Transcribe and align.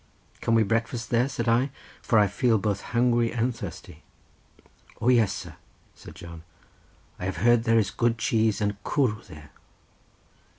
"Can 0.41 0.55
we 0.55 0.63
breakfast 0.63 1.11
there," 1.11 1.29
said 1.29 1.47
I, 1.47 1.69
"for 2.01 2.17
I 2.17 2.25
feel 2.25 2.57
both 2.57 2.81
hungry 2.81 3.31
and 3.31 3.55
thirsty?" 3.55 4.01
"O, 4.99 5.09
yes, 5.09 5.31
sir," 5.31 5.57
said 5.93 6.15
John, 6.15 6.41
"I 7.19 7.25
have 7.25 7.37
heard 7.37 7.65
there 7.65 7.77
is 7.77 7.91
good 7.91 8.17
cheese 8.17 8.61
and 8.61 8.81
cwrw 8.83 9.23
there." 9.27 9.51